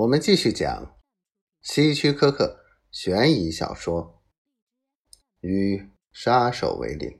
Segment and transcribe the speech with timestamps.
[0.00, 0.98] 我们继续讲
[1.60, 4.22] 希区柯克悬疑小说
[5.40, 7.10] 《与杀手为邻》。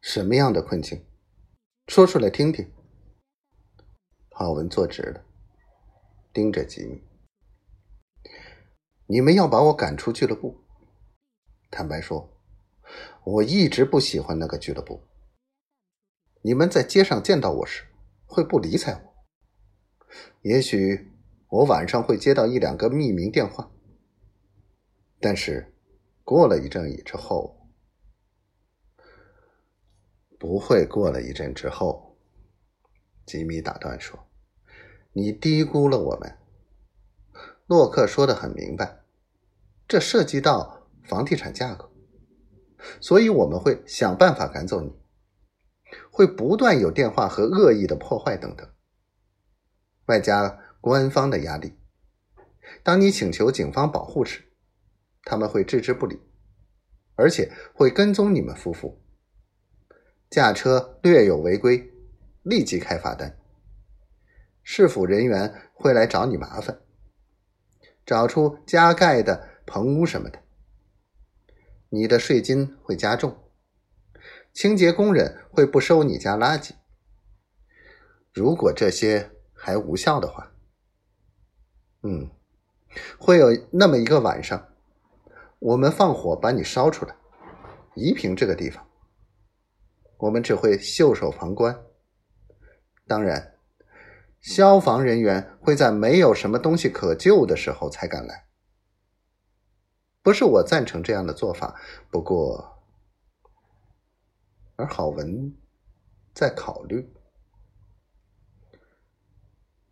[0.00, 1.06] 什么样的困境？
[1.86, 2.72] 说出来听听。
[4.30, 5.24] 郝文坐直了，
[6.32, 7.00] 盯着吉米。
[9.06, 10.64] 你们要把我赶出俱乐部？
[11.70, 12.36] 坦白说，
[13.22, 15.06] 我一直不喜欢那个俱乐部。
[16.42, 17.84] 你们在街上见到我时，
[18.26, 19.09] 会不理睬我。
[20.42, 21.10] 也许
[21.48, 23.70] 我晚上会接到一两个匿名电话，
[25.20, 25.74] 但是
[26.24, 27.68] 过了一阵之后，
[30.38, 32.16] 不会过了一阵之后。
[33.26, 34.18] 吉米打断说
[35.12, 36.36] ：“你低估了我们。”
[37.66, 39.04] 洛克说的很明白，
[39.86, 41.88] 这涉及到房地产价格，
[43.00, 44.92] 所以我们会想办法赶走你，
[46.10, 48.68] 会不断有电话和恶意的破坏等等。
[50.10, 51.78] 外加官方的压力，
[52.82, 54.42] 当你请求警方保护时，
[55.22, 56.20] 他们会置之不理，
[57.14, 59.00] 而且会跟踪你们夫妇。
[60.28, 61.92] 驾车略有违规，
[62.42, 63.38] 立即开罚单。
[64.64, 66.80] 市府人员会来找你麻烦，
[68.04, 70.42] 找出加盖的棚屋什么的。
[71.90, 73.38] 你的税金会加重，
[74.52, 76.72] 清洁工人会不收你家垃圾。
[78.32, 79.30] 如果这些。
[79.62, 80.50] 还无效的话，
[82.02, 82.30] 嗯，
[83.18, 84.68] 会有那么一个晚上，
[85.58, 87.14] 我们放火把你烧出来，
[87.94, 88.88] 夷平这个地方。
[90.16, 91.78] 我们只会袖手旁观。
[93.06, 93.54] 当然，
[94.40, 98.46] 消防人员会在没有什么东西可救的时候才敢来。
[100.22, 101.78] 不是我赞成这样的做法，
[102.10, 102.82] 不过，
[104.76, 105.54] 而郝文
[106.32, 107.12] 在考虑。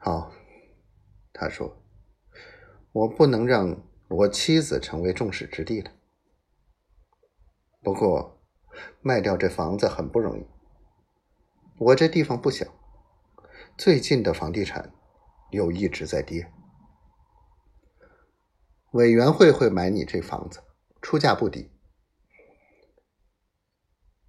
[0.08, 0.32] 好，
[1.34, 1.84] 他说
[2.92, 5.92] ：“我不能让我妻子成为众矢之的了。
[7.82, 8.40] 不过，
[9.02, 10.46] 卖掉这房子很不容易。
[11.76, 12.64] 我这地方不小，
[13.76, 14.94] 最近的房地产
[15.50, 16.50] 又一直在跌。
[18.92, 20.60] 委员会会买你这房子，
[21.02, 21.70] 出价不低。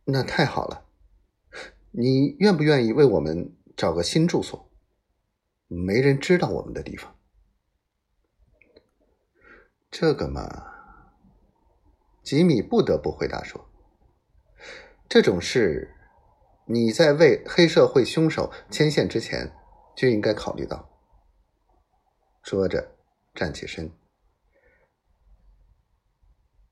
[0.04, 0.90] 那太好了，
[1.92, 4.66] 你愿不愿意为我们找个新住所？”
[5.72, 7.16] 没人知道我们的地方，
[9.92, 10.42] 这个嘛，
[12.24, 13.70] 吉米不得不回答说
[15.08, 15.94] ：“这种事，
[16.66, 19.56] 你在为黑社会凶手牵线之前
[19.96, 20.90] 就应该考虑到。”
[22.42, 22.98] 说着，
[23.36, 23.92] 站起身：“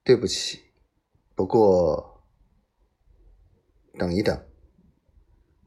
[0.03, 0.71] 对不起，
[1.35, 2.23] 不过，
[3.93, 4.43] 等一等。”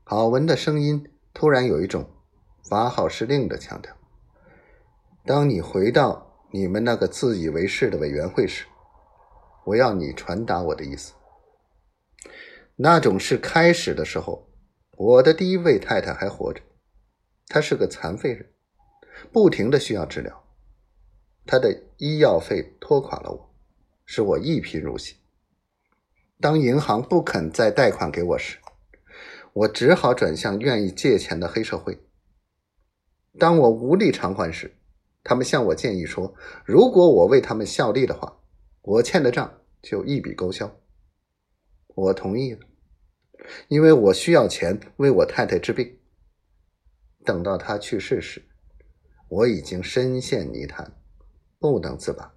[0.03, 2.17] 郝文的声音突然有一种。
[2.69, 3.97] 发号施令的强调。
[5.25, 8.65] 当你回到你们那个自以为是的委员会时，
[9.65, 11.13] 我要你传达我的意思。
[12.77, 14.49] 那种事开始的时候，
[14.97, 16.63] 我的第一位太太还活着，
[17.47, 18.51] 她是个残废人，
[19.31, 20.45] 不停的需要治疗，
[21.47, 23.55] 她的医药费拖垮了我，
[24.07, 25.17] 使我一贫如洗。
[26.41, 28.59] 当银行不肯再贷款给我时，
[29.53, 31.99] 我只好转向愿意借钱的黑社会。
[33.39, 34.77] 当我无力偿还时，
[35.23, 36.35] 他们向我建议说
[36.67, 38.41] ：“如果我为他们效力的话，
[38.83, 40.81] 我欠的账就一笔勾销。”
[41.95, 42.61] 我同意了，
[43.69, 45.99] 因为我需要钱为我太太治病。
[47.25, 48.43] 等到她去世时，
[49.29, 50.99] 我已经深陷泥潭，
[51.59, 52.35] 不能自拔。